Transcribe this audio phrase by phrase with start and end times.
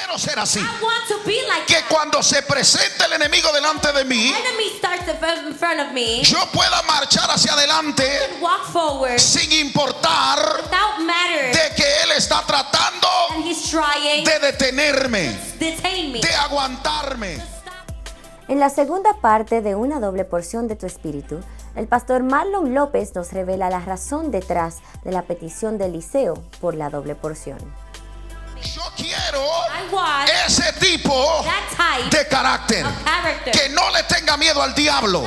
[0.00, 0.60] quiero ser así.
[0.60, 1.88] I want to be like Que that.
[1.88, 4.34] cuando se presente el enemigo delante de mí,
[5.92, 6.22] me.
[6.22, 10.38] yo pueda marchar hacia adelante and walk forward sin importar
[11.00, 13.08] matter de que él está tratando
[14.24, 16.20] de detenerme, to detain me.
[16.20, 17.42] de aguantarme.
[18.48, 21.40] En la segunda parte de Una doble porción de tu espíritu,
[21.76, 26.74] el pastor Marlon López nos revela la razón detrás de la petición de Eliseo por
[26.74, 27.58] la doble porción.
[29.00, 29.46] Quiero
[30.46, 31.44] ese tipo
[32.10, 32.84] de carácter.
[33.52, 35.24] Que no le tenga miedo al diablo.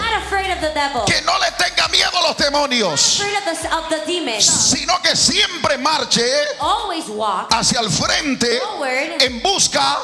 [1.05, 3.19] Que no le tenga miedo a los demonios.
[3.19, 4.45] Afraid of the, of the demons.
[4.45, 6.23] Sino que siempre marche
[7.49, 9.97] hacia el frente forward en busca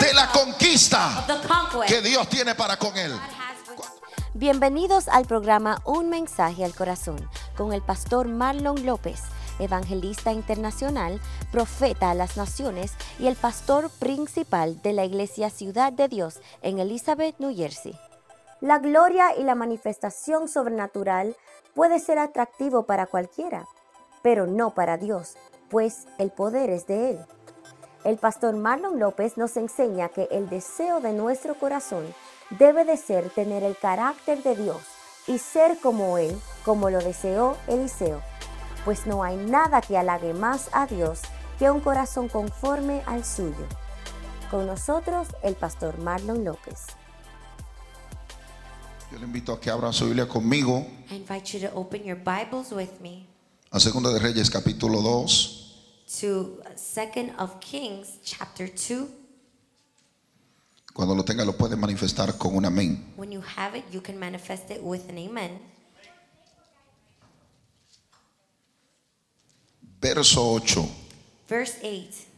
[0.00, 1.24] de la conquista
[1.86, 3.18] que Dios tiene para con él.
[4.34, 9.20] Bienvenidos al programa Un mensaje al corazón con el pastor Marlon López,
[9.60, 11.20] evangelista internacional,
[11.52, 16.78] profeta a las naciones y el pastor principal de la iglesia Ciudad de Dios en
[16.78, 17.98] Elizabeth, New Jersey.
[18.60, 21.36] La gloria y la manifestación sobrenatural
[21.74, 23.66] puede ser atractivo para cualquiera,
[24.22, 25.36] pero no para Dios,
[25.70, 27.18] pues el poder es de Él.
[28.04, 32.04] El pastor Marlon López nos enseña que el deseo de nuestro corazón
[32.58, 34.82] debe de ser tener el carácter de Dios
[35.26, 38.22] y ser como Él, como lo deseó Eliseo,
[38.84, 41.20] pues no hay nada que halague más a Dios
[41.58, 43.66] que un corazón conforme al suyo.
[44.50, 46.86] Con nosotros el pastor Marlon López.
[49.12, 52.16] Yo le invito a que abra su Biblia conmigo I invite you to open your
[52.16, 53.26] Bibles with me
[53.72, 55.60] a Segunda de Reyes capítulo 2.
[56.20, 59.06] to Second of Kings chapter 2.
[60.92, 63.12] Cuando lo tenga lo puede manifestar con un amén.
[63.16, 65.60] When you have it, you can manifest it with an amen.
[70.00, 70.88] Verso 8.
[71.48, 72.30] Verse 8.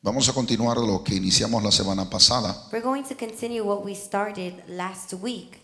[0.00, 2.56] Vamos a continuar lo que iniciamos la semana pasada.
[2.72, 5.60] We're going to continue what we started last week.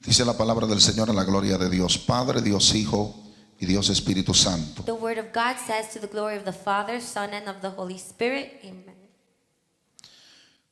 [0.00, 3.14] Dice la palabra del Señor a la gloria de Dios Padre, Dios Hijo
[3.58, 4.82] y Dios Espíritu Santo.
[4.84, 7.70] The word of God says to the glory of the Father, Son, and of the
[7.70, 8.60] Holy Spirit.
[8.62, 8.94] Amen.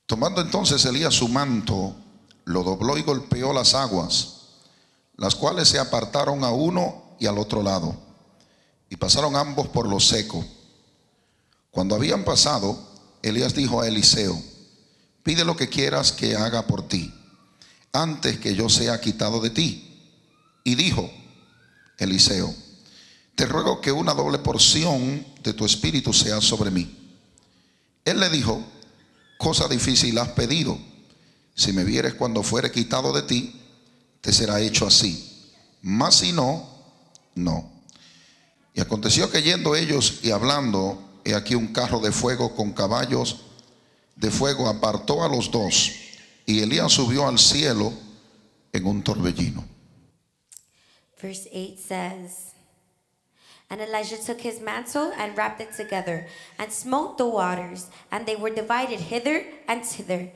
[0.07, 1.97] Tomando entonces Elías su manto,
[2.45, 4.51] lo dobló y golpeó las aguas,
[5.17, 7.97] las cuales se apartaron a uno y al otro lado,
[8.89, 10.45] y pasaron ambos por lo seco.
[11.71, 12.79] Cuando habían pasado,
[13.23, 14.41] Elías dijo a Eliseo,
[15.23, 17.13] pide lo que quieras que haga por ti,
[17.93, 19.83] antes que yo sea quitado de ti.
[20.65, 21.11] Y dijo
[21.99, 22.55] Eliseo,
[23.35, 26.97] te ruego que una doble porción de tu espíritu sea sobre mí.
[28.05, 28.65] Él le dijo,
[29.37, 30.79] cosa difícil has pedido.
[31.55, 33.61] Si me vieres cuando fuere quitado de ti,
[34.21, 35.53] te será hecho así.
[35.83, 36.76] Mas si no,
[37.37, 37.71] no.
[38.75, 43.47] Y aconteció que yendo ellos y hablando, he aquí un carro de fuego con caballos
[44.17, 45.93] de fuego apartó a los dos,
[46.47, 47.93] y Elías subió al cielo
[48.73, 49.65] en un torbellino.
[51.21, 52.53] Verse 8 says,
[53.69, 56.27] And Elijah took his mantle and wrapped it together,
[56.59, 60.31] and smote the waters, and they were divided hither and thither,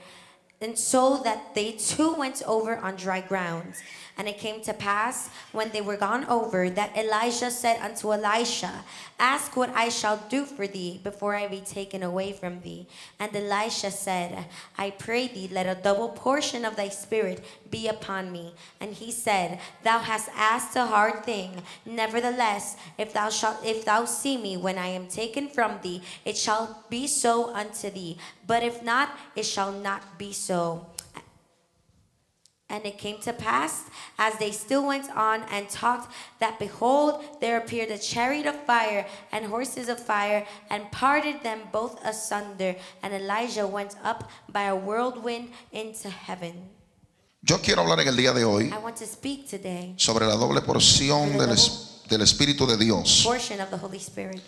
[0.60, 3.74] and so that they two went over on dry ground.
[4.18, 8.84] And it came to pass, when they were gone over, that Elijah said unto Elisha,
[9.18, 12.86] Ask what I shall do for thee before I be taken away from thee.
[13.18, 14.44] And Elisha said,
[14.76, 18.52] I pray thee, let a double portion of thy spirit be upon me.
[18.78, 21.62] And he said, Thou hast asked a hard thing.
[21.86, 26.36] Nevertheless, if thou shalt if thou see me when I am taken from thee, it
[26.36, 28.18] shall be so unto thee.
[28.46, 30.49] But if not, it shall not be so.
[30.50, 30.84] So,
[32.68, 33.84] and it came to pass,
[34.18, 39.06] as they still went on and talked, that behold, there appeared a chariot of fire
[39.30, 42.74] and horses of fire, and parted them both asunder.
[43.04, 46.54] And Elijah went up by a whirlwind into heaven.
[47.48, 50.34] Yo quiero hablar en el día de hoy I want to speak today, sobre la
[50.34, 54.40] doble porción del, es- del Espíritu de Dios, portion of the Holy Spirit,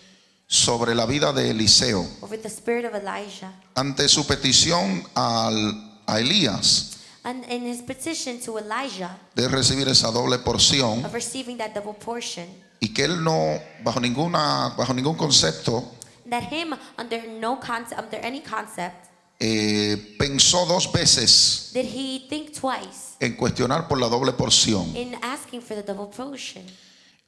[0.48, 2.04] sobre la vida de Eliseo.
[2.22, 3.52] over the spirit of Elijah.
[3.76, 6.88] ante su petición al- a Elías
[7.24, 11.94] And in his petition to Elijah de recibir esa doble porción of receiving that double
[11.94, 12.48] portion,
[12.80, 15.84] y que él no bajo ninguna bajo ningún concepto
[16.28, 19.06] that him under no concept, under any concept,
[19.38, 24.92] eh, pensó dos veces did he think twice en cuestionar por la doble porción.
[24.96, 26.64] in asking for the double portion.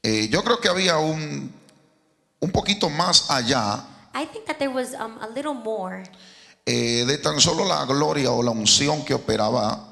[0.03, 1.53] Eh, yo creo que había un
[2.41, 6.03] un poquito más allá I think that there was um, a little more
[6.66, 9.88] eh, de tan solo la gloria o la unción que operaba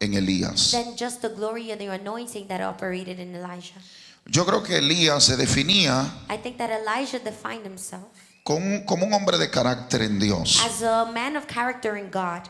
[0.00, 0.70] en Elías.
[0.72, 3.80] than just the glory and the anointing that operated in Elijah.
[4.26, 8.04] Yo creo que Elías se definía I think that Elijah defined himself
[8.44, 10.60] con- como un hombre de carácter en Dios.
[10.64, 12.42] as a man of character in God.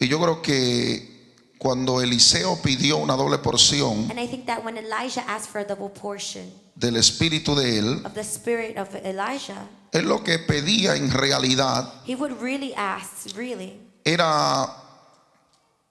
[0.00, 1.14] Y yo creo que
[1.58, 5.64] cuando Eliseo pidió una doble porción And I think that when Elijah asked for a
[5.64, 9.66] double portion del espíritu de él, of the spirit of Elijah,
[10.04, 14.66] lo que pedía en realidad he would really ask, really, era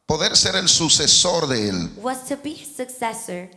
[0.05, 1.89] poder ser el sucesor de él.
[1.97, 3.49] was to be his successor.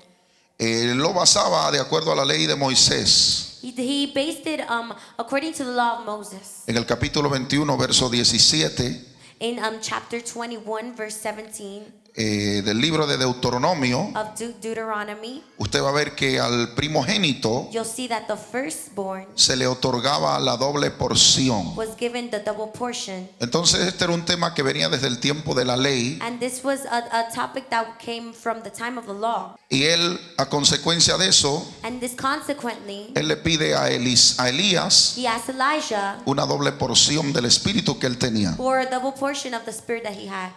[0.58, 3.60] Él lo basaba de acuerdo a la ley de Moisés.
[3.62, 6.64] He, he based it um, according to the law of Moses.
[6.66, 9.04] En el capítulo 21, verso 17
[9.40, 11.84] In um, chapter 21, verse 17
[12.18, 17.68] eh, del libro de Deuteronomio, of De- Deuteronomy, usted va a ver que al primogénito
[17.72, 21.74] you'll see that the firstborn se le otorgaba la doble porción.
[21.76, 23.28] was given the double portion.
[23.40, 26.62] Entonces este era un tema que venía desde el tiempo de la ley And this
[26.64, 29.56] was a, a topic that came from the time of the law.
[29.70, 34.48] y él a consecuencia de eso, And this consequently, él le pide a, Elis- a
[34.48, 38.54] Elías he asked Elijah una doble porción del espíritu que él tenía.
[38.56, 40.50] for a double portion of the spirit that he had.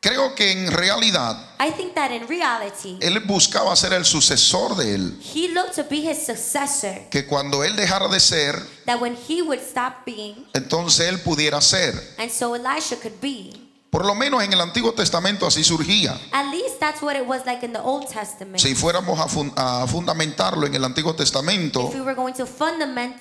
[0.00, 4.94] Creo que en realidad I think that in reality, él buscaba ser el sucesor de
[4.94, 8.54] él, he looked to be his successor, que cuando él dejara de ser,
[8.86, 11.94] that when he would stop being, entonces él pudiera ser.
[12.18, 13.67] and so Elisha could be.
[13.90, 16.12] Por lo menos en el Antiguo Testamento así surgía.
[16.32, 18.58] At least that's what it was like in the Old Testament.
[18.58, 22.44] Si fuéramos a, fun- a fundamentarlo en el Antiguo Testamento, If we were going to
[22.46, 23.16] fundament,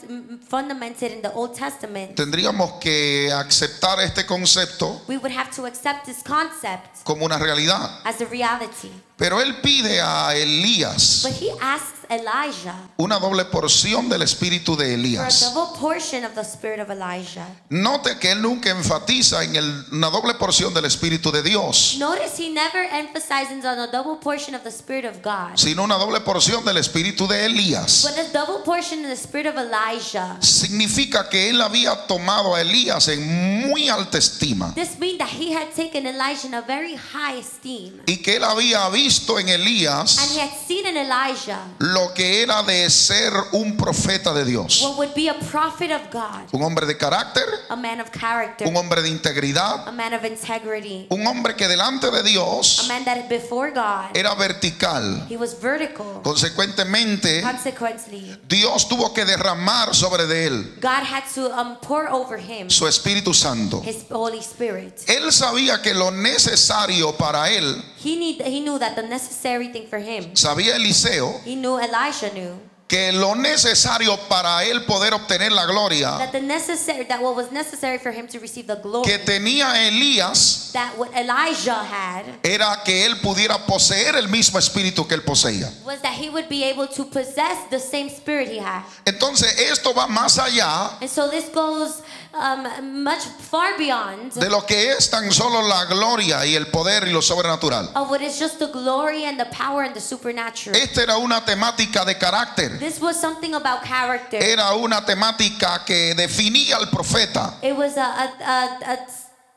[0.50, 5.66] fundament it in the Old Testament, tendríamos que aceptar este concepto we would have to
[5.66, 8.02] accept this concept como una realidad.
[8.04, 8.92] as a reality.
[9.18, 14.94] Pero él pide a Elías But he asks Elijah una doble porción del espíritu de
[14.94, 15.54] Elías.
[15.54, 17.45] double portion of the spirit of Elijah.
[17.69, 22.39] Note que él nunca enfatiza en el- una doble porción del espíritu de Dios, Notice
[22.44, 26.19] he never emphasizes on a double portion of the spirit of God, sino una doble
[26.21, 28.04] porción del espíritu de Elías.
[28.04, 30.38] but a double portion in the spirit of Elijah.
[30.42, 35.54] Significa que él había tomado a Elías en muy alta estima This means that he
[35.54, 38.01] had taken Elijah in a very high esteem.
[38.06, 41.59] y que él había visto en And Elías he had seen in Elijah
[41.98, 46.02] lo que era de ser un profeta de Dios, what would be a prophet of
[46.12, 50.14] God, un hombre de carácter, a man of character, un hombre de integridad, a man
[50.14, 55.26] of integrity, un hombre que delante de a Dios man that before God, era vertical.
[55.28, 56.22] he was vertical.
[56.24, 62.38] Consecuentemente, Consequently, Dios tuvo que derramar sobre de él God had to um, pour over
[62.38, 63.82] him su Espíritu Santo.
[63.84, 64.94] his Holy Spirit.
[65.08, 69.86] Él sabía que lo necesario para él, He, need, he knew that the necessary thing
[69.88, 72.57] for him, sabía Eliseo, he knew Elisha knew,
[72.88, 77.51] que lo necesario para él poder obtener la gloria that the necessary that what was
[77.51, 82.81] necessary for him to receive the glory que tenía Elías that what Elijah had era
[82.86, 85.69] que él pudiera poseer el mismo espíritu que él poseía.
[85.86, 88.83] was that he would be able to possess the same spirit he had.
[89.06, 92.01] Entonces esto va más allá And so this goes
[92.39, 97.07] um, much far beyond de lo que es tan solo la gloria y el poder
[97.07, 97.89] y lo sobrenatural.
[97.95, 100.75] of what is just the glory and the power and the supernatural.
[100.75, 102.78] Esta era una temática de carácter.
[102.80, 104.38] This was something about character.
[104.42, 107.56] Era una temática que definía al profeta.
[107.62, 108.98] It was a, a, a,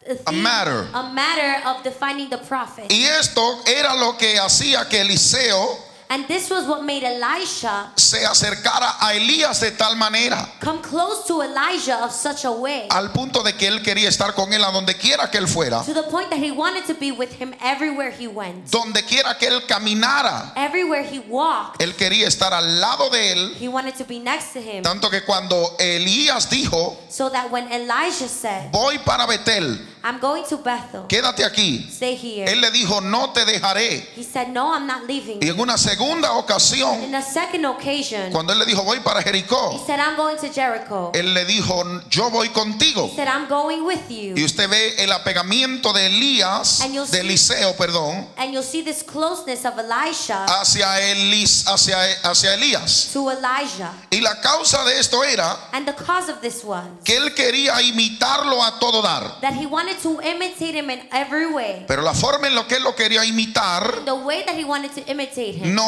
[0.09, 0.87] a, a, matter.
[0.95, 2.91] a matter of defining the prophet.
[2.91, 8.25] Y esto era lo que hacía que Eliseo And this was what made Elisha se
[8.27, 13.13] acercara a Elías de tal manera, come close to Elijah of such a way al
[13.13, 15.95] punto de que él quería estar con él a donde quiera que él fuera, to
[15.95, 18.69] the point that he wanted to be with him everywhere he went.
[18.73, 23.55] donde quiera que él caminara, Everywhere he walked, él quería estar al lado de él,
[23.61, 24.83] he wanted to be next to him.
[24.83, 30.43] tanto que cuando Elías dijo, So that when Elijah said, voy para Betel, I'm going
[30.49, 32.51] to Bethel, quédate aquí, stay here.
[32.51, 34.05] él le dijo, no te dejaré.
[34.17, 35.39] He said, No, I'm not leaving.
[35.41, 39.21] Y en una segunda ocasión, In a second occasion, cuando él le dijo, voy para
[39.21, 41.11] he Jericó, said, I'm going to Jericho.
[41.15, 43.07] él le dijo, yo voy contigo.
[43.09, 44.35] He said, I'm going with you.
[44.35, 48.63] Y usted ve el apegamiento de Elías, And you'll de see- Eliseo, perdón, And you'll
[48.63, 53.11] see this closeness of Elisha hacia, Elis, hacia, hacia Elías.
[54.11, 57.81] Y la causa de esto era And the cause of this was que él quería
[57.83, 59.39] imitarlo a todo dar.
[59.43, 61.85] that he wanted to imitate him in every way.
[61.87, 64.13] Pero la forma en la que él lo quería imitar The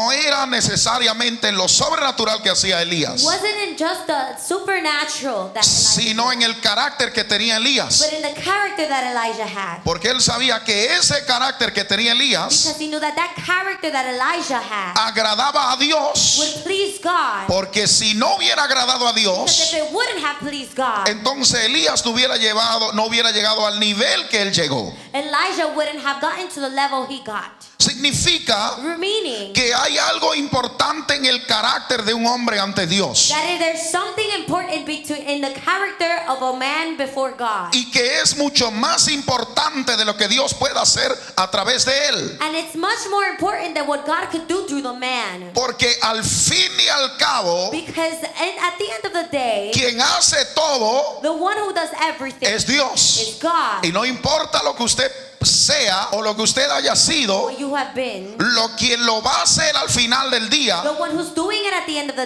[0.02, 5.62] no era necesariamente en lo sobrenatural que hacía Elías, wasn't in just the supernatural that
[5.62, 8.00] Elijah, sino en el carácter que tenía Elías.
[8.00, 9.82] but in the character that Elijah had.
[9.84, 16.38] Porque él sabía que ese carácter que tenía Elías that that had agradaba a Dios.
[16.38, 17.46] would please God.
[17.46, 22.10] Porque si no hubiera agradado a Dios, it wouldn't have pleased God, entonces Elías no
[22.12, 24.92] hubiera llevado, no hubiera llegado al nivel que él llegó.
[25.14, 27.50] Elijah wouldn't have gotten to the level he got.
[27.78, 33.28] Significa Meaning que hay algo importante en el carácter de un hombre ante Dios.
[33.28, 37.74] that if there's something important between in the character of a man before God.
[37.74, 41.92] y que es mucho más importante de lo que Dios pueda hacer a través de
[42.08, 42.38] él.
[42.40, 45.50] And it's much more important than what God could do through the man.
[45.52, 50.00] Porque al fin y al cabo, Because and at the end of the day, quien
[50.00, 53.18] hace todo the one who does everything es Dios.
[53.20, 53.84] is God.
[53.84, 55.01] Y no importa lo que usted
[55.44, 57.48] sea o lo que usted haya sido,
[57.94, 60.82] been, lo quien lo va a hacer al final del día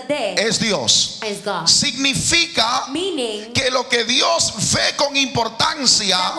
[0.09, 1.19] day es Dios.
[1.67, 6.35] Significa Meaning que lo que Dios ve con importancia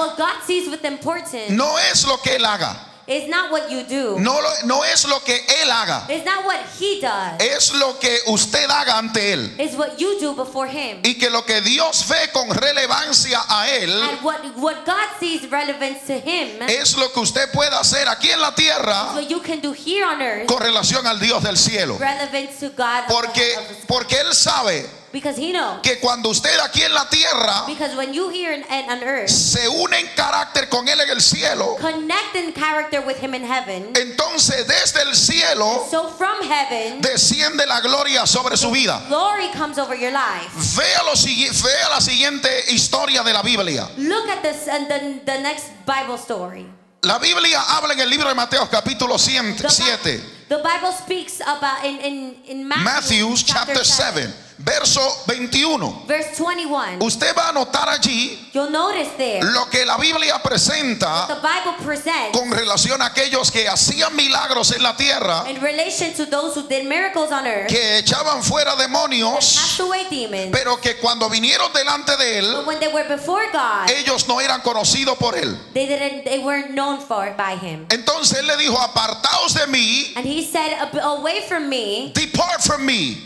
[1.50, 4.20] no es lo que él haga, is not what you do.
[4.20, 7.40] no, lo- no es lo que él haga, It's not what he does.
[7.40, 9.56] es lo que usted haga ante él.
[9.58, 11.00] It's what you do before him.
[11.04, 15.50] Y que lo que Dios ve con relevancia a él And what, what God sees
[15.50, 19.40] relevance to him es lo que usted puede hacer aquí en la tierra what you
[19.42, 21.98] can do here on earth con relación al Dios del cielo.
[21.98, 23.86] relevant to God of Porque, of sky.
[23.88, 28.14] porque él sabe because he knows que cuando usted aquí en la tierra because when
[28.14, 31.76] you here in, and on earth se une en carácter con él en el cielo,
[31.80, 37.66] connect in character with him in heaven entonces desde el cielo so from heaven desciende
[37.66, 39.02] la gloria sobre su vida.
[39.08, 40.52] glory comes over your life.
[40.76, 43.88] Vea, lo, vea la siguiente historia de la Biblia.
[43.98, 46.66] look at this and the, the next Bible story.
[47.04, 51.40] La Biblia habla en el libro de Mateo capítulo the, Bi- 7, the Bible speaks
[51.42, 54.34] about in, in, in Matthew, Matthew chapter 7,
[54.68, 56.04] verso 21.
[56.06, 60.50] verse 21 Usted va a notar allí you'll notice there lo que la Biblia the
[60.50, 66.14] presenta Bible presents con relación a aquellos que hacían milagros en la tierra, in relation
[66.14, 70.76] to those who did miracles on earth que echaban fuera demonios, cast away demons pero
[70.82, 74.62] que cuando vinieron delante de él, but when they were before God ellos no eran
[74.62, 75.58] conocidos por él.
[75.74, 80.12] they didn't they weren't known for by him Entonces él le dijo, apartaos de mí,
[80.18, 83.24] and he said "Ab- away from me depart from me.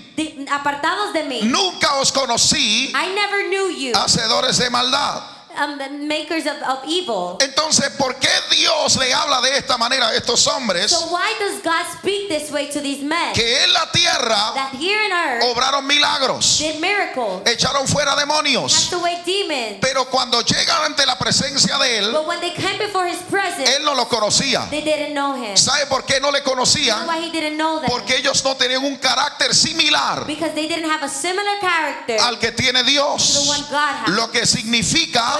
[0.49, 5.21] Apartados de mí Nunca os conocí, I never knew you hacedores de maldad.
[5.57, 10.09] Um, the makers of, of evil Entonces, ¿por qué Dios le habla de esta manera
[10.09, 13.73] a estos hombres so why does God speak this way to these men que en
[13.73, 18.73] la tierra that here on earth obraron milagros, did miracles echaron fuera demonios?
[18.73, 22.77] cast away demons Pero cuando llegan ante la presencia de él, but when they came
[22.77, 24.67] before his presence él no lo conocía.
[24.69, 27.07] they didn't know him ¿Sabe por qué no le You know conocían?
[27.07, 30.89] why he didn't know them Porque ellos no tenían un carácter similar because they didn't
[30.89, 33.47] have a similar character al que tiene to the Dios.
[33.47, 35.39] one God has Lo que significa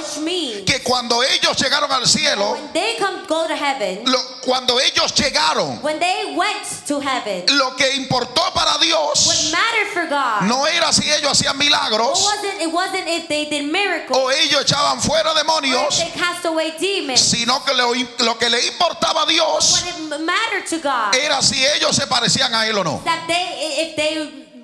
[0.66, 5.14] que cuando ellos llegaron al cielo, when they come go to heaven lo- cuando ellos
[5.16, 9.52] llegaron, when they went to heaven lo que importó para Dios
[10.48, 14.62] no era si ellos hacían milagros wasn't it wasn't if they did miracles o ellos
[14.62, 17.94] echaban fuera demonios, they cast away demons sino que lo,
[18.38, 19.84] que le importaba a Dios
[21.14, 23.02] era si ellos se parecían a él o no.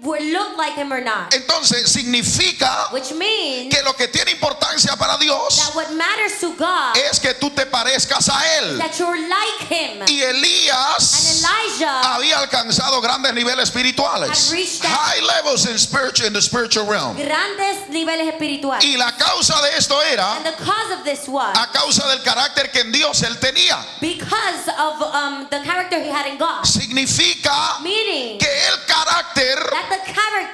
[0.04, 4.96] Were looked like him or not Entonces significa which means que lo que tiene importancia
[4.98, 8.78] para Dios that what matters to God es que tú te parezcas a él.
[8.78, 14.52] that you're like him Y and Elías Elijah había alcanzado grandes niveles espirituales,
[14.84, 17.16] high levels in spiritual in the spiritual realm.
[17.16, 21.56] grandes niveles espirituales Y la causa de esto era and the cause of this was
[21.58, 23.78] a causa del carácter que en Dios él tenía.
[24.02, 29.90] because of um, the character he had in God Significa meaning que el carácter that
[29.90, 29.97] the character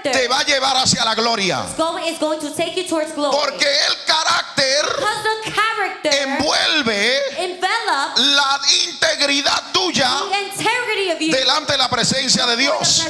[0.04, 1.66] te va a llevar hacia la gloria.
[3.32, 4.86] Porque el carácter
[6.04, 7.22] envuelve
[8.18, 10.10] la integridad tuya
[11.20, 13.06] delante de la presencia de Dios.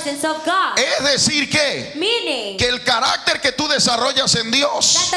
[0.75, 5.11] Es decir que, que el carácter que tú desarrollas en Dios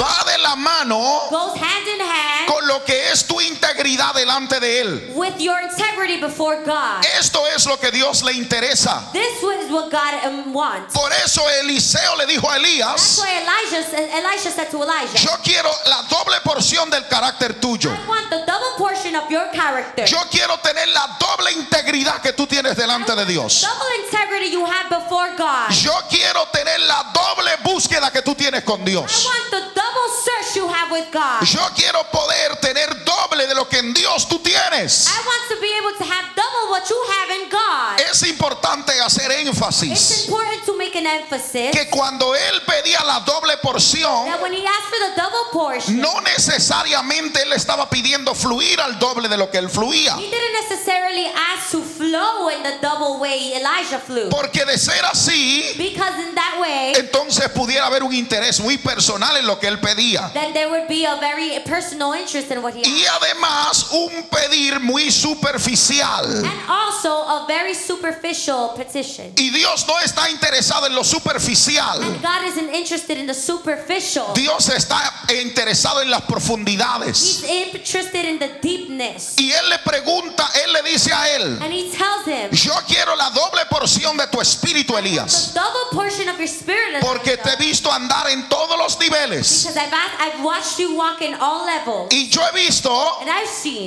[0.00, 0.98] va de la mano
[1.30, 5.12] goes hand in hand con lo que es tu integridad delante de Él.
[5.14, 9.10] with your integrity before God Esto es lo que Dios le interesa.
[9.38, 13.40] This is what God um, wants Por eso Eliseo le dijo a that's Elías, why
[13.42, 17.90] Elijah said- Elisha said to Elijah yo quiero la doble porción del carácter tuyo.
[17.90, 22.32] I want the double portion of your character Yo quiero tener la doble integridad que
[22.32, 23.60] tú tienes delante de Dios.
[23.62, 28.64] double integrity you have before God Yo quiero tener la doble búsqueda que tú tienes
[28.64, 29.24] con I Dios.
[29.24, 33.04] want the double search you have with God Yo quiero poder tener
[33.40, 35.08] doble de lo que en Dios tú tienes.
[35.08, 38.92] I want to be able to have double what you have in God Es importante
[39.00, 44.26] hacer It's énfasis important to make an emphasis que cuando él pedía la doble porción,
[44.26, 48.98] that when he asked for the double portion, no necesariamente él estaba pidiendo fluir al
[48.98, 50.16] doble de lo que él fluía.
[50.16, 54.28] he didn't necessarily ask to flow in the double way Elijah flew.
[54.28, 59.36] Porque de ser así, Because in that way, entonces pudiera haber un interés muy personal
[59.36, 60.32] en lo que él pedía.
[60.34, 63.29] then there would be a very personal interest in what he Y asked.
[63.30, 66.24] Además un pedir muy superficial.
[66.44, 69.32] And also a very superficial petition.
[69.36, 72.02] Y Dios no está interesado en lo superficial.
[72.02, 74.32] And God isn't interested in the superficial.
[74.34, 75.00] Dios está
[75.42, 77.42] interesado en las profundidades.
[77.42, 79.34] He's interested in the deepness.
[79.38, 83.14] Y él le pregunta, él le dice a él, And he tells him, yo quiero
[83.16, 85.52] la doble porción de tu espíritu, Elías.
[85.52, 89.64] the double portion of your spirit, Porque te he visto andar en todos los niveles.
[89.64, 92.08] because I've, I've watched you walk in all levels.
[92.12, 92.90] Y yo he visto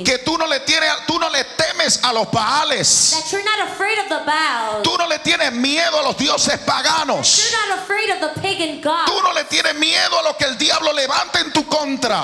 [0.04, 3.10] que tú no le tienes, tú no le temes a los Baales.
[3.12, 4.82] that you're not afraid of the Baals.
[4.82, 7.38] Tú no le tienes miedo a los dioses paganos.
[7.38, 9.10] You're not afraid of the pagan gods.
[9.10, 12.22] Tú no le tienes miedo a lo que el diablo levanta en tu contra.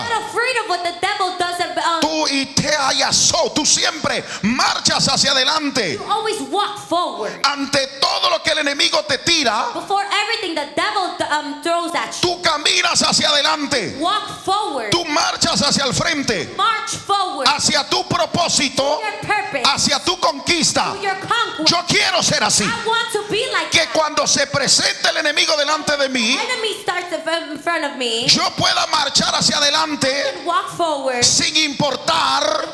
[1.80, 5.94] Um, Tú y te hayasó, tú siempre marchas hacia adelante.
[5.94, 7.32] you always walk forward.
[7.44, 12.12] Ante todo lo que el enemigo te tira, Before everything the devil um, throws at
[12.22, 13.96] you, tú caminas hacia adelante.
[13.98, 14.90] walk forward.
[14.90, 17.46] Tú marchas hacia el frente, March forward.
[17.48, 19.62] hacia tu propósito, your purpose.
[19.64, 20.94] hacia tu conquista.
[21.00, 21.70] your conquest.
[21.70, 22.64] Yo quiero ser así.
[22.64, 23.92] I want to be like Que that.
[23.92, 28.26] cuando se presente el enemigo delante de mí, enemy starts in front of me.
[28.26, 32.68] yo pueda marchar hacia adelante and walk forward sin importar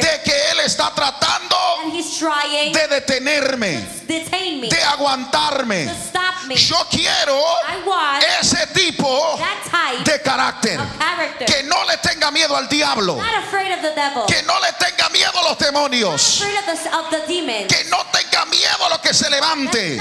[0.00, 1.56] de que él está tratando
[2.72, 5.86] de detenerme, de aguantarme.
[5.86, 6.54] to stop me.
[6.56, 7.38] Yo quiero
[8.40, 9.38] ese tipo
[10.04, 10.80] de carácter.
[11.46, 13.18] Que no le tenga miedo al diablo.
[14.26, 16.42] Que no le tenga miedo a los demonios.
[17.68, 18.73] Que no tenga miedo
[19.04, 20.00] que se levante.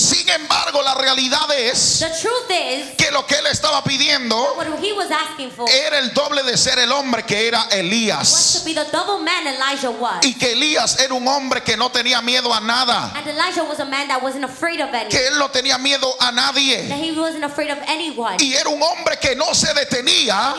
[0.00, 4.56] Sin embargo, la realidad es is, que lo que él estaba pidiendo
[5.54, 8.62] for era el doble de ser el hombre que era Elías.
[10.22, 13.12] Y que Elías era un hombre que no tenía miedo a nada.
[15.10, 16.88] Que él no tenía miedo a nadie.
[18.38, 20.54] Y era un hombre que no se detenía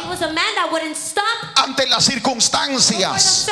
[1.55, 3.47] ante las circunstancias.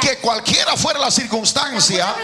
[0.00, 2.14] Que cualquiera fuera la circunstancia,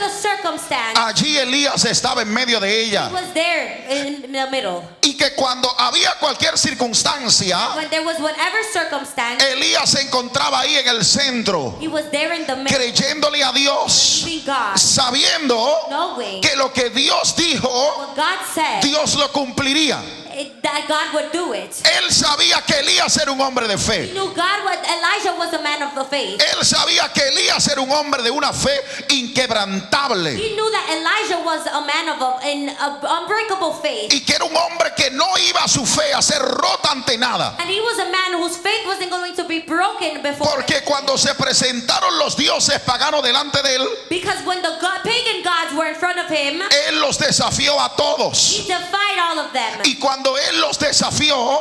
[0.94, 4.82] allí Elías estaba en medio de he was there in the middle.
[5.02, 10.76] Y que cuando había cualquier circunstancia, When there was whatever circumstance, Elías se encontraba ahí
[10.76, 12.76] en el centro, he was there in the middle.
[12.76, 15.56] creyéndole a Dios, God, sabiendo
[15.88, 18.14] knowing que lo que Dios dijo,
[18.54, 20.00] said, Dios lo cumpliría.
[20.38, 21.70] It- that God would do it.
[21.84, 24.12] Él sabía que Elías era un hombre de He fe.
[24.12, 26.40] knew God was Elijah was a man of the faith.
[26.40, 28.78] Él sabía que Elías era un hombre de una fe
[29.42, 30.34] inquebrantable.
[30.36, 32.68] He knew that Elijah was a man of a, an
[33.02, 34.12] unbreakable faith.
[34.12, 37.16] Y que era un hombre que no iba a su fe a ser rota ante
[37.16, 37.54] nada.
[37.58, 40.48] And he was a man whose faith wasn't going to be broken before.
[40.48, 45.42] Porque cuando se presentaron los dioses paganos delante de él, Because when the God, pagan
[45.42, 48.52] gods were in front of him, él los desafió a todos.
[48.56, 49.80] he defied all of them.
[49.84, 51.60] Y cuando él los desafió,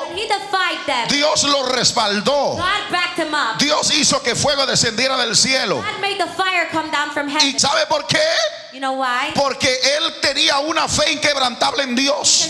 [0.86, 2.58] them, Dios los respaldó.
[3.60, 5.84] Dios hizo que fuego descendiera del cielo.
[7.43, 8.19] ¿Y sabe por qué?
[8.73, 9.32] You know why?
[9.34, 12.49] Porque él tenía una fe inquebrantable en Dios.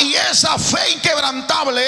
[0.00, 1.82] Y esa fe inquebrantable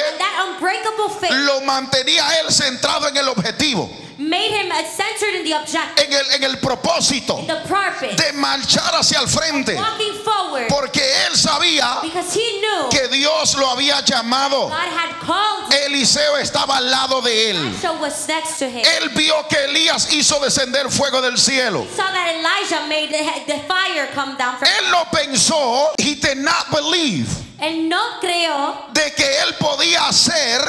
[1.30, 6.30] lo mantenía él centrado en el objetivo, made him centered in the objective, en el,
[6.32, 9.76] en el propósito the de marchar hacia el frente.
[10.54, 10.68] Forward.
[10.68, 14.68] Porque él sabía Because he knew que Dios lo había llamado.
[14.68, 15.92] God had called him.
[15.92, 17.56] Eliseo estaba al lado de él.
[17.56, 21.86] Él vio que Elías hizo descender fuego del cielo.
[24.62, 27.28] Él no pensó, he did not believe,
[27.60, 30.60] And no creo de que él podía hacer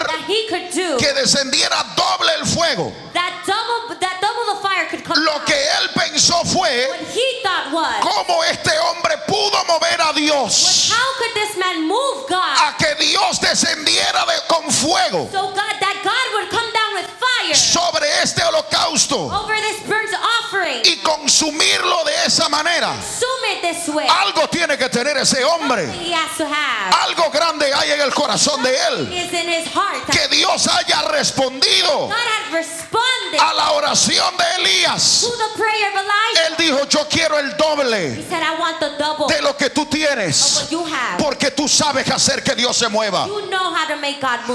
[0.97, 2.93] que descendiera doble el fuego.
[3.13, 4.14] that double that
[5.15, 6.89] Lo que él pensó fue
[8.01, 12.95] cómo este hombre pudo mover a Dios how could this man move God a que
[12.95, 15.29] Dios descendiera de- con fuego.
[15.31, 16.64] So God that God would come
[17.53, 19.47] sobre este holocausto
[20.83, 22.95] y consumirlo de esa manera.
[24.21, 25.83] Algo tiene que tener ese hombre.
[27.03, 29.09] Algo grande hay en el corazón de él.
[30.11, 32.09] Que Dios haya respondido
[33.39, 35.25] a la oración de Elías.
[36.47, 38.25] Él dijo, yo quiero el doble
[39.27, 40.67] de lo que tú tienes.
[41.17, 43.27] Porque tú sabes hacer que Dios se mueva.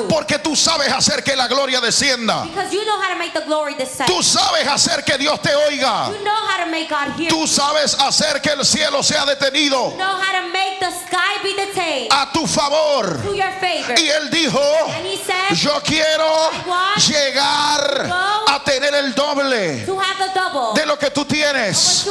[0.09, 2.47] Porque tú sabes hacer que la gloria descienda.
[2.81, 4.09] You know how to make the glory descend.
[4.09, 6.09] Tú sabes hacer que Dios te oiga.
[6.17, 7.29] You know how to make God hear.
[7.29, 11.43] Tú sabes hacer que el cielo sea detenido You know how to make the sky
[11.43, 13.21] be detained a tu favor.
[13.23, 13.95] to your favor.
[13.99, 14.61] Y él dijo,
[14.97, 16.51] And he said, yo quiero
[16.97, 18.11] llegar
[18.49, 22.07] a tener el doble to have the double de lo que tú tienes.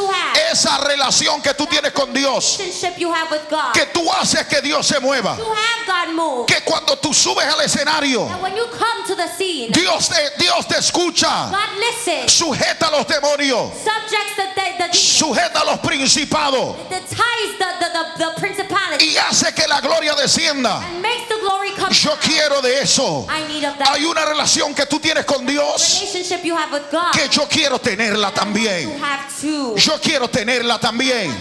[0.51, 2.57] Esa relación que tú tienes con Dios.
[2.59, 3.73] relationship you have with God.
[3.73, 5.35] Que tú haces que Dios se mueva.
[5.35, 6.45] To have God move.
[6.47, 10.15] Que cuando tú subes al escenario, And when you come to the scene, Dios te,
[10.37, 11.49] Dios te escucha.
[12.27, 13.71] Sujeta a los demonios.
[14.91, 16.75] Sujeta a los principados.
[19.01, 20.81] Y hace que la gloria descienda.
[21.91, 23.25] Yo quiero de eso.
[23.29, 27.11] Hay una relación que tú tienes con Dios relationship you have with God.
[27.11, 29.01] que yo quiero tenerla también.
[29.75, 31.35] Yo quiero tenerla también.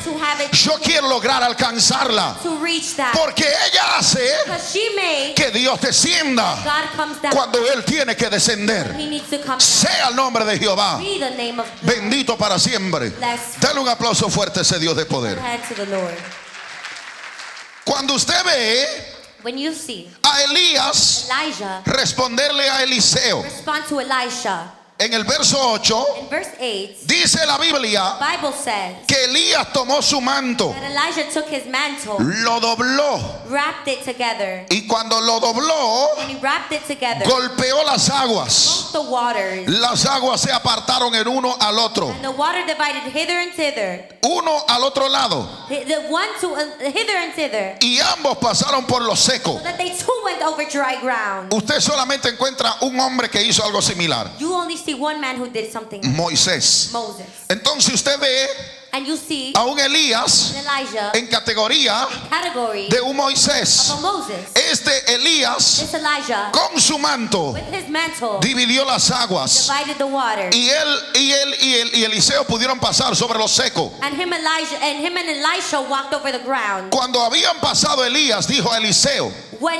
[0.53, 2.37] Yo quiero lograr alcanzarla.
[2.43, 3.13] to reach that.
[3.13, 4.21] Porque ella hace
[5.35, 6.57] que Dios descienda
[7.31, 8.95] cuando Él tiene que descender.
[9.59, 10.99] Sea el nombre de Jehová.
[10.99, 13.13] Be the name of Bendito para siempre.
[13.61, 15.39] Dale un aplauso fuerte a ese Dios de poder.
[17.85, 23.43] Cuando usted ve When you see a Elías Elijah responderle a Eliseo.
[23.43, 28.97] respond to Elisha en el verso 8, in verse 8, dice la Biblia Bible says
[29.07, 34.67] que Elías tomó su manto, that Elijah took his mantle, lo dobló wrapped it together,
[34.71, 37.25] y cuando lo dobló, and he wrapped it together.
[37.29, 38.91] golpeó las aguas.
[38.93, 39.69] The waters.
[39.69, 44.19] Las aguas se apartaron el uno al otro, And the water divided hither and thither.
[44.25, 47.77] uno al otro lado, The the one to uh, hither and thither.
[47.81, 49.59] y ambos pasaron por lo seco.
[49.59, 51.53] So that they too went over dry ground.
[51.55, 55.49] Usted solamente encuentra un hombre que hizo algo similar, You only see one man who
[55.51, 56.01] did something.
[56.17, 56.91] Moisés.
[56.93, 57.27] Moses.
[57.49, 58.49] Entonces usted ve
[58.99, 63.95] And you see a un Elías Elijah en categoría category de un Moisés.
[64.57, 70.51] Este Elías Elijah con su manto with his mantle dividió las aguas divided the water.
[70.53, 73.93] y él y él y, el, y Eliseo pudieron pasar sobre lo seco.
[74.03, 76.91] And him Elijah and him and Elisha walked over the ground.
[76.91, 79.31] Cuando habían pasado Elías, dijo Eliseo,
[79.61, 79.79] When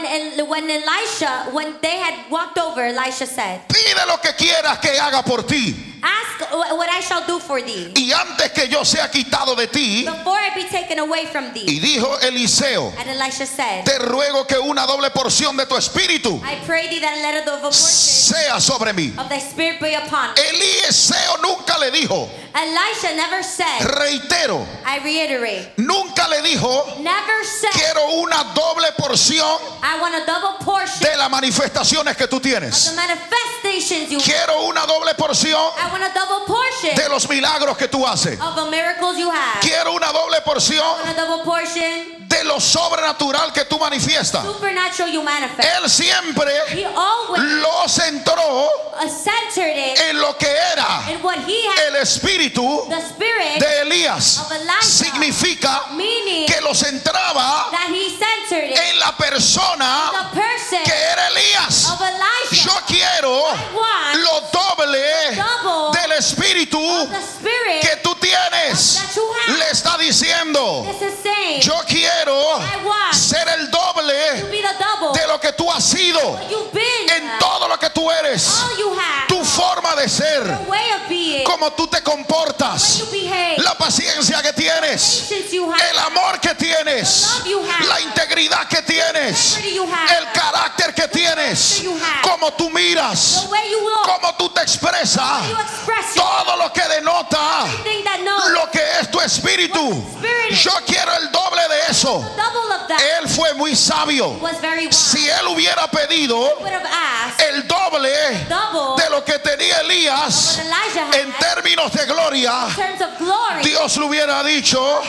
[0.49, 5.25] when Elisha when they had walked over, Elisha said, pide lo que quieras que haga
[5.25, 5.88] por ti.
[6.03, 7.93] Ask wh- what I shall do for thee.
[7.97, 11.65] Y antes que yo sea quitado de ti, Before I be taken away from thee.
[11.67, 16.41] y dijo Eliseo, And Elisha said, te ruego que una doble porción de tu espíritu
[16.45, 19.13] I pray thee that a double portion sea sobre mí.
[19.19, 20.43] of thy spirit be upon me.
[20.43, 27.71] Eliseo nunca le dijo, Elisha never said, reitero, I reiterate, nunca le dijo, never said,
[27.73, 32.43] quiero una doble porción I want a double portion de las manifestaciones que tú of
[32.43, 32.93] the tienes.
[33.69, 37.89] Manifestations you Quiero una doble porción I want a double portion de los milagros que
[37.89, 38.39] tú haces.
[38.41, 39.61] of the miracles you have.
[39.61, 44.45] Quiero una doble porción I want a double portion, de lo sobrenatural que tú manifiestas.
[44.45, 45.69] supernatural you manifest.
[45.77, 48.69] Él siempre He always lo centró
[49.01, 53.59] uh, centered it en lo que era in what he had, el espíritu the spirit,
[53.61, 54.39] de Elías.
[54.41, 54.83] of Elijah.
[54.83, 60.93] Significa meaning que lo centraba that he centered it, en la persona the person que
[60.95, 61.78] era Elías.
[66.49, 67.09] Espíritu
[67.81, 69.01] que tú tienes.
[69.49, 70.87] Le está diciendo,
[71.61, 72.61] yo quiero
[73.13, 74.15] ser el doble
[75.15, 76.39] de lo que tú has sido
[77.09, 78.49] en todo lo que tú eres.
[79.29, 80.59] Tu forma de ser,
[81.45, 83.03] cómo tú te comportas,
[83.59, 87.43] la paciencia que tienes, el amor que tienes,
[87.89, 91.83] la integridad que tienes, el carácter que tienes,
[92.23, 93.47] cómo tú miras,
[94.05, 95.43] cómo tú te expresas,
[96.15, 97.67] todo lo que denota
[98.49, 100.05] lo que es tu espíritu.
[100.51, 102.25] Yo quiero el doble de eso.
[103.21, 104.39] Él fue muy sabio.
[104.91, 106.59] Si él hubiera pedido
[107.39, 110.59] el doble de lo que tenía Elías
[111.15, 112.53] en términos de gloria,
[113.63, 115.01] Dios le hubiera dicho,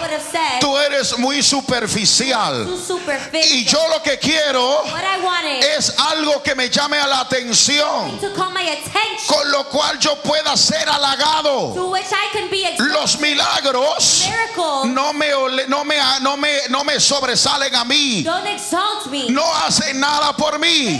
[0.59, 2.65] tú eres muy superficial.
[3.45, 4.83] Y yo lo que quiero
[5.75, 8.19] es algo que me llame a la atención,
[9.27, 11.73] con lo cual yo pueda ser halagado.
[12.79, 14.23] Los milagros
[14.85, 15.29] no me,
[15.67, 18.23] no me, no me, no me sobresalen a mí.
[19.29, 20.99] No hacen nada por mí.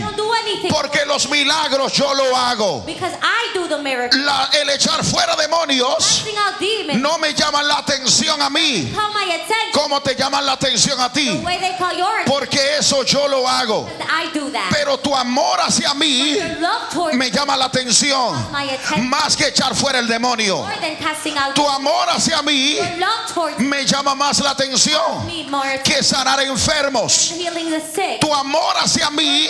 [0.69, 2.83] Porque los milagros yo lo hago.
[4.13, 6.23] La- el echar fuera demonios
[6.95, 8.91] no me llaman la atención a mí.
[9.73, 11.29] ¿Cómo te llaman la atención a ti?
[12.25, 13.87] Porque eso yo lo hago.
[14.71, 16.37] Pero tu amor hacia mí
[17.13, 18.33] me llama la atención.
[19.09, 20.65] Más que echar fuera el demonio.
[21.53, 22.77] Tu amor hacia mí
[23.59, 25.25] me llama más la atención
[25.83, 27.31] que sanar enfermos.
[28.19, 29.47] Tu amor hacia mí,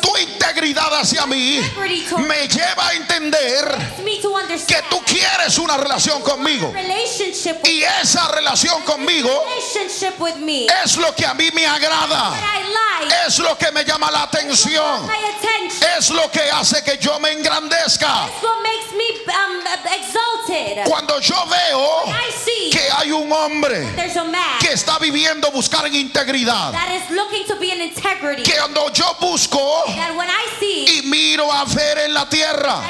[0.00, 1.60] tu integridad hacia mí
[2.26, 4.32] me lleva a entender to
[4.66, 6.72] que tú quieres una relación conmigo.
[7.64, 9.44] Y esa relación conmigo
[10.84, 12.32] es lo que a mí me agrada.
[13.26, 15.08] Es lo que me llama la atención.
[15.96, 18.26] Es lo que hace que yo me engrandezca.
[18.42, 18.62] Um.
[20.84, 22.04] Cuando yo veo
[22.70, 23.88] que hay un hombre
[24.60, 26.72] que está viviendo buscar en integridad.
[28.44, 29.84] Que cuando yo busco
[30.86, 32.82] y miro a ver en la tierra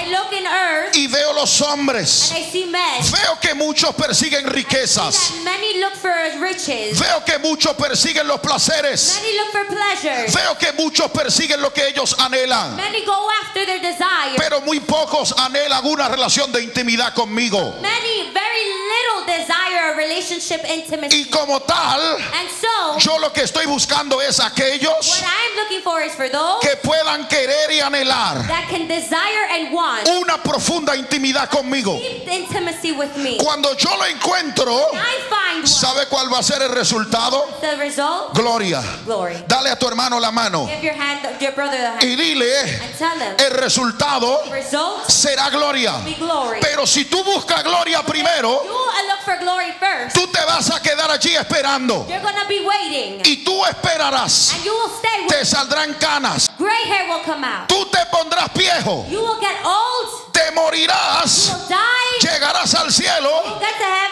[0.46, 3.12] earth y veo los hombres, men.
[3.12, 5.30] veo que muchos persiguen riquezas.
[5.30, 6.98] That many look for riches.
[6.98, 9.20] Veo que muchos persiguen los placeres.
[9.20, 10.34] Many look for pleasures.
[10.34, 12.76] Veo que muchos persiguen lo que ellos anhelan.
[12.76, 14.36] Many go after their desires.
[14.36, 17.78] Pero muy pocos anhelan una relación de intimidad conmigo.
[17.80, 21.22] Many very little desire a relationship intimacy.
[21.22, 22.00] Y como tal,
[22.34, 26.28] And so, yo lo que estoy buscando es aquellos what I'm looking for is for
[26.28, 31.98] those que puedan querer y anhelar that can desire and want una profunda intimidad conmigo.
[31.98, 33.36] deep intimacy with me.
[33.38, 37.46] Cuando yo lo encuentro, I find what ¿sabe cuál va a ser el resultado?
[37.60, 38.34] the result?
[38.34, 38.82] Gloria.
[39.04, 39.36] Glory.
[39.46, 42.60] Dale a tu hermano la mano Give your hand, your brother the hand, y dile,
[42.82, 45.92] and tell them el resultado result será gloria.
[46.04, 46.58] be glory.
[46.60, 50.14] Pero si tú buscas gloria primero, You look for glory first.
[50.16, 52.06] tú te vas a quedar allí esperando.
[52.08, 54.54] You're gonna be waiting, Y tú esperarás.
[54.54, 55.26] and you will stay.
[55.28, 56.48] Te saldrán canas.
[56.58, 57.68] gray hair will come out.
[57.68, 59.06] Tú te pondrás viejo.
[59.08, 60.32] You will get old.
[60.32, 61.48] Te morirás.
[61.48, 62.28] You'll die.
[62.28, 64.11] Llegarás al cielo You'll get to heaven.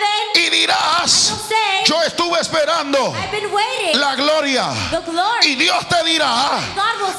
[1.91, 4.01] Yo estuve esperando waiting.
[4.01, 4.69] la gloria.
[5.43, 6.61] Y Dios te dirá,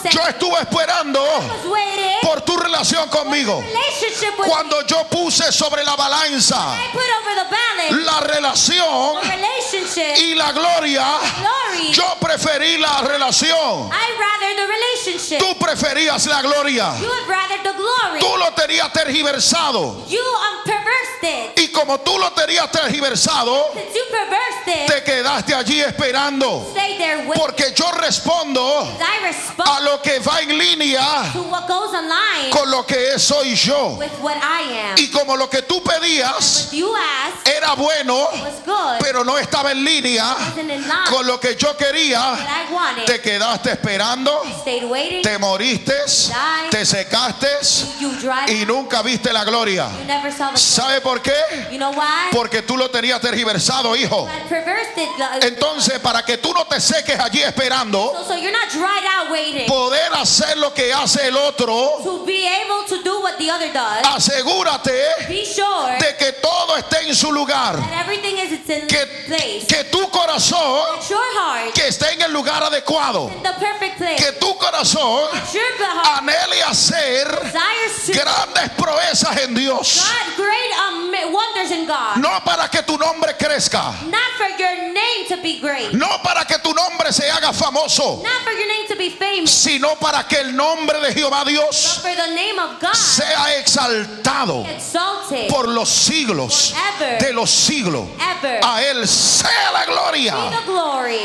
[0.10, 1.22] yo estuve esperando
[1.66, 2.20] waiting.
[2.22, 3.62] por tu relación conmigo.
[4.48, 6.74] Cuando yo puse sobre la balanza
[7.48, 8.06] balance.
[8.06, 9.20] la relación
[10.18, 11.06] y la gloria,
[11.40, 11.92] Glory.
[11.92, 13.90] yo preferí la relación.
[13.92, 15.40] I rather the relationship.
[15.40, 16.94] Tú preferías la gloria.
[16.98, 18.20] You would rather the glory.
[18.22, 20.08] Tú lo tenías tergiversado.
[20.08, 20.62] You um.
[21.56, 23.72] Y como tú lo tenías tergiversado,
[24.66, 26.68] Te quedaste allí esperando.
[26.72, 28.98] stay there with Porque yo respondo
[29.66, 31.32] a lo que va en línea
[32.52, 33.98] con lo que soy yo.
[34.98, 36.70] Y como lo que tú pedías
[37.46, 38.28] era bueno,
[39.00, 40.36] pero no estaba en línea
[41.10, 42.36] con lo que yo quería,
[43.06, 45.96] te quedaste esperando, te moriste,
[46.70, 47.48] te secaste
[48.48, 49.90] y nunca viste la gloria.
[50.56, 51.34] ¿Sabe por qué?
[52.32, 54.28] Porque tú lo tenías tergiversado, hijo.
[54.52, 59.06] Uh, Entonces, para que tú no te seques allí esperando, So, so you're not dried
[59.06, 63.38] out waiting poder hacer lo que hace el otro, to be able to do what
[63.38, 64.06] the other does.
[64.06, 64.92] asegúrate
[65.30, 67.78] Be sure de que todo esté en su lugar.
[67.78, 69.66] that everything is in Que, place.
[69.68, 73.30] que tu corazón That your heart que esté en el lugar adecuado.
[73.34, 74.18] in the perfect place.
[74.18, 77.28] Que tu corazón That your heart anhele hacer
[78.06, 80.02] to grandes proezas en Dios.
[80.04, 82.18] God great um, wonders in God.
[82.18, 83.94] No para que tu nombre crezca.
[84.10, 85.94] Not for your name to be great.
[85.94, 88.24] No para que tu nombre se haga famoso.
[88.24, 89.52] Not for your name to be famous.
[89.52, 94.66] Sino para que el nombre de Jehová Dios for the name of God sea exaltado
[94.68, 96.74] exalted por los siglos
[97.20, 98.08] de los siglos.
[98.20, 98.60] ever.
[98.64, 100.34] A Él sea la Be gloria.
[100.60, 101.20] the glory.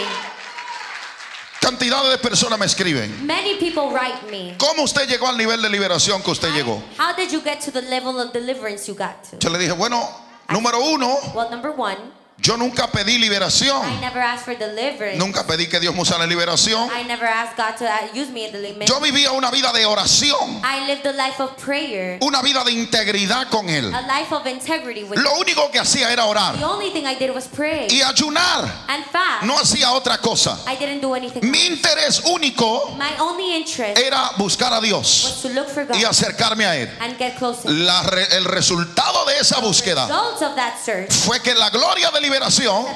[1.61, 3.27] cantidad de personas me escriben.
[3.27, 4.55] Many people write me.
[4.59, 6.83] ¿Cómo usted llegó al nivel de liberación que usted llegó?
[6.99, 9.37] How did you get to the level of deliverance you got to?
[9.41, 10.09] Yo le dije, bueno,
[10.49, 11.97] número uno, Well, number one,
[12.39, 14.01] yo nunca pedí I liberación.
[14.01, 15.17] never asked for deliverance.
[15.19, 16.89] Nunca pedí que Dios me usara en liberación.
[16.91, 18.87] I never asked God to uh, use me in deliverance.
[18.93, 22.73] Yo vivía una vida de oración, I lived a life of prayer, una vida de
[22.73, 23.93] integridad con Él.
[23.95, 27.15] a life of integrity with Lo único que hacía era orar The only thing I
[27.15, 28.71] did was pray y ayunar.
[28.89, 29.45] and fast.
[29.45, 30.59] No hacía otra cosa.
[30.67, 31.41] I didn't do anything.
[31.51, 35.97] Mi interés único My only interest era buscar a Dios was to look for God
[35.97, 36.91] y acercarme a Él.
[37.01, 37.71] and get closer.
[37.71, 42.11] La re- el resultado de esa búsqueda Results of that search, fue que la gloria
[42.11, 42.87] de liberación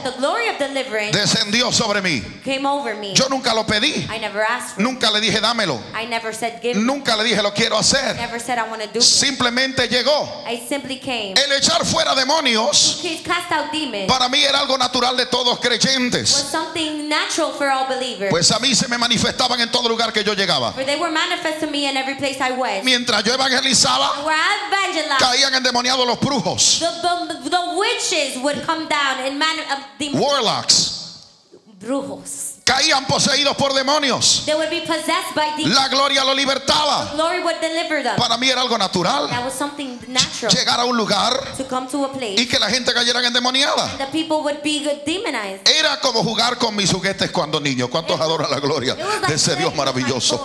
[1.13, 2.23] descendió sobre mí.
[2.45, 3.15] came over me.
[3.15, 4.87] Yo nunca lo pedí, I never asked for it.
[4.87, 6.79] nunca le dije dámelo, I never said give.
[6.79, 8.17] nunca le dije lo quiero hacer.
[8.17, 9.03] Never said I want to do it.
[9.03, 10.45] Simplemente llegó.
[10.47, 11.35] I simply came.
[11.35, 13.01] El echar fuera demonios
[14.09, 16.29] para mí era algo natural de todos was creyentes.
[16.29, 18.31] something natural for all believers.
[18.31, 20.73] Pues a mí se me manifestaban en todo lugar que yo llegaba.
[20.73, 22.85] For they were manifest to me in every place I went.
[22.85, 24.11] Mientras yo evangelizaba,
[25.19, 26.81] caían endemoniados los brujos,
[29.27, 31.27] and the warlocks,
[31.79, 32.59] brujos.
[32.65, 34.45] caían poseídos por demonios.
[34.47, 35.75] They would be possessed by demons.
[35.75, 37.13] La gloria lo libertaba.
[37.15, 38.17] Glory would deliver them.
[38.17, 41.89] Para mí era algo natural That was something natural llegar a un lugar to come
[41.89, 42.49] to a y place.
[42.49, 43.97] que la gente cayera endemoniada.
[43.99, 45.69] The people would be demonized.
[45.69, 47.89] Era como jugar con mis juguetes cuando niño.
[47.89, 50.45] ¿Cuántos adoran la gloria de ese Dios maravilloso?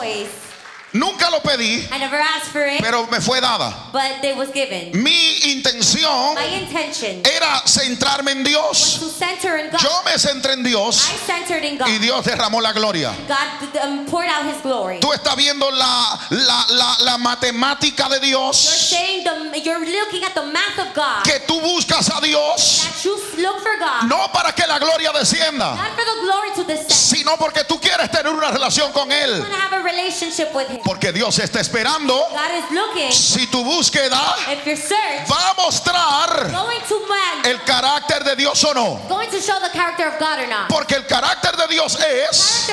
[0.95, 3.73] Nunca lo pedí, I never asked for it, pero me fue dada.
[3.91, 4.91] but it was given.
[5.03, 8.99] Mi intención My intention era centrarme en Dios.
[8.99, 9.81] to center in God.
[9.81, 11.88] Yo me centré en Dios I centered in God.
[11.89, 13.13] y Dios derramó la gloria.
[13.27, 14.99] God um, poured out His glory.
[15.01, 18.58] Tú estás viendo la, la, la, la matemática de You're Dios.
[18.58, 21.23] saying the, you're looking at the math of God.
[21.25, 25.12] Que tú buscas a Dios That you look for God, no para que la gloria
[25.12, 26.91] descienda, not for the glory to descend.
[26.91, 29.39] sino porque tú quieres tener una relación con You Él.
[29.41, 30.79] want to have a relationship with Him.
[30.86, 32.15] Porque Dios está esperando
[32.69, 33.12] looking.
[33.12, 39.02] si tu búsqueda search va a mostrar man, el carácter de Dios o no.
[39.10, 40.69] going to show the character of God or not.
[40.69, 42.69] Porque el carácter de Dios es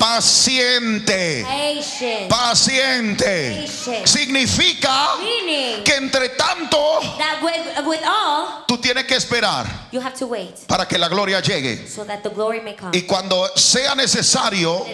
[0.00, 1.44] paciente.
[1.44, 2.28] patient.
[2.28, 3.66] Paciente.
[3.66, 4.06] Patient.
[4.08, 10.14] Significa Meaning que entre tanto that with, with all, tú tienes que esperar you have
[10.18, 11.86] to wait para que la gloria llegue.
[11.86, 12.90] so that the glory may come.
[12.92, 14.84] Y cuando sea necesario,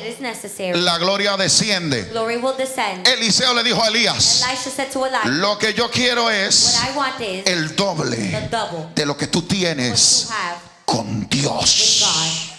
[0.75, 2.11] la gloria desciende.
[2.11, 3.07] Glory will descend.
[3.07, 6.77] Eliseo le dijo a Elías, Elisha said to Elijah, lo que yo quiero What es
[6.83, 10.59] I want is el the doble double de lo que tú what tienes you have
[10.87, 12.01] con with Dios.
[12.03, 12.51] God.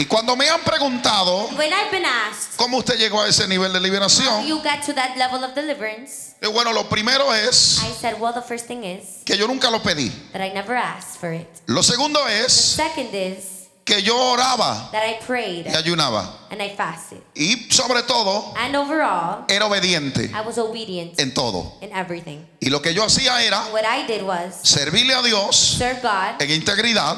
[0.00, 3.72] Y cuando me han preguntado When I've been asked, cómo usted llegó a ese nivel
[3.72, 7.80] de how liberación, you got to that level of deliverance, eh, bueno, lo primero es
[7.82, 10.12] I said, well, the first thing is que yo nunca lo pedí.
[10.32, 11.48] that I never asked for it.
[11.66, 13.57] Lo segundo The es second is
[13.88, 16.28] que yo oraba that I prayed y ayunaba.
[16.50, 17.20] and I fasted.
[17.34, 21.72] Y sobre todo, And overall, era obediente I was obedient en todo.
[21.80, 22.44] in everything.
[22.60, 26.42] Y lo que yo hacía era What I did was servirle a Dios serve God
[26.42, 27.16] en integridad,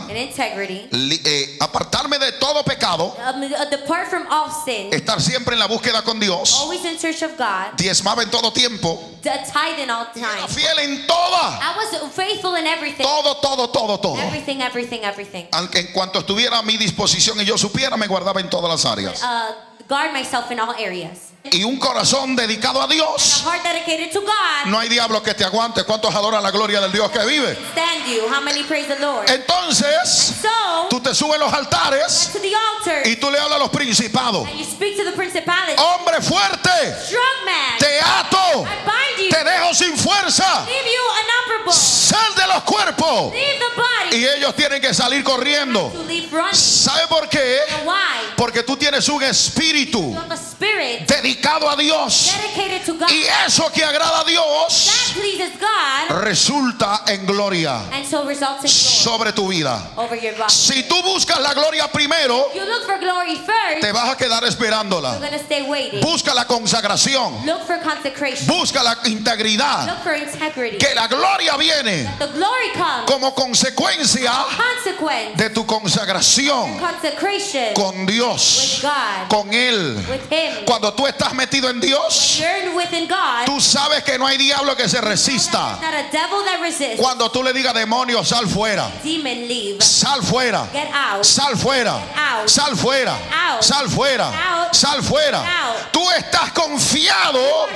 [0.91, 5.59] li- eh, apartarme de todo pecado, um, uh, depart from all sin, estar siempre en
[5.59, 10.49] la búsqueda con Dios, always in search of God, diezmaba en todo tiempo, era time.
[10.49, 14.21] fiel en toda, I was faithful in everything, todo, todo, todo, todo.
[14.21, 15.47] everything, everything, everything.
[15.53, 18.85] Aunque en cuanto estuviera a mi disposición y yo supiera, me guardaba en todas las
[18.85, 19.23] áreas.
[19.23, 19.55] Uh,
[19.89, 21.31] guard myself in all areas.
[21.45, 24.67] Y un corazón dedicado a Dios, heart dedicated to God.
[24.67, 25.85] no hay diablo que te aguante.
[25.85, 27.57] ¿Cuántos adoran la gloria del Dios que vive?
[29.27, 30.35] Entonces,
[30.91, 32.31] tú te subes a los altares
[33.05, 34.47] y tú le hablas a los principados.
[35.79, 36.71] Hombre fuerte,
[37.79, 38.67] te ato,
[39.31, 40.67] te dejo sin fuerza.
[41.71, 43.33] Sal de los cuerpos.
[44.13, 45.91] Y ellos tienen que salir corriendo.
[46.53, 47.61] ¿Sabe por qué?
[48.37, 50.17] Porque tú tienes un espíritu
[50.61, 52.33] spirit dedicado a Dios.
[53.09, 54.91] Y eso que agrada a Dios
[56.21, 57.81] resulta en gloria
[58.67, 59.91] sobre tu vida.
[60.49, 62.51] Si tú buscas la gloria primero,
[63.81, 65.19] te vas a quedar esperándola.
[66.03, 67.45] Busca la consagración.
[68.47, 69.87] Busca la integridad.
[69.87, 70.79] Look for integrity.
[70.79, 72.09] Que la gloria viene
[73.07, 74.33] como consecuencia
[75.37, 76.81] de tu consagración
[77.75, 78.83] con Dios,
[79.29, 79.97] con Él.
[80.65, 82.41] Cuando tú estás metido en Dios,
[83.09, 83.45] God.
[83.47, 85.79] tú sabes que no hay diablo que se resista.
[86.97, 88.91] Cuando tú le digas demonio, sal fuera,
[89.81, 90.69] sal fuera,
[91.23, 92.01] sal fuera,
[92.47, 93.19] sal fuera,
[93.61, 95.45] sal fuera, sal fuera.
[95.93, 97.67] Tú estás confiado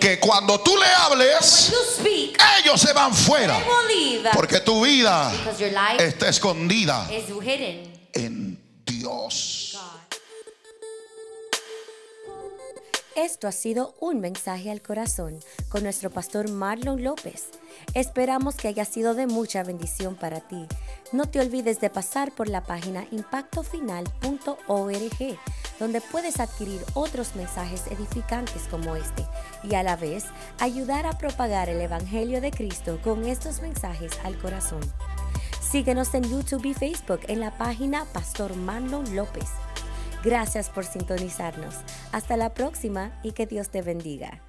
[0.00, 3.58] que cuando tú le hables, speak, ellos se van fuera.
[4.32, 5.32] Porque tu vida
[5.98, 7.08] está escondida
[8.12, 9.61] en Dios.
[13.14, 15.38] Esto ha sido un mensaje al corazón
[15.68, 17.48] con nuestro pastor Marlon López.
[17.92, 20.66] Esperamos que haya sido de mucha bendición para ti.
[21.12, 25.38] No te olvides de pasar por la página impactofinal.org,
[25.78, 29.26] donde puedes adquirir otros mensajes edificantes como este
[29.62, 30.24] y a la vez
[30.58, 34.80] ayudar a propagar el Evangelio de Cristo con estos mensajes al corazón.
[35.60, 39.50] Síguenos en YouTube y Facebook en la página Pastor Marlon López.
[40.22, 41.74] Gracias por sintonizarnos.
[42.12, 44.40] Hasta la próxima y que Dios te bendiga.